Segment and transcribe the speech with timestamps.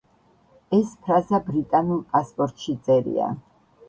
[0.77, 3.29] ეს ფრაზა ბრიტანულ პასპორტში წერია.